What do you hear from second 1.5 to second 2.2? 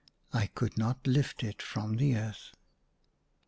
from the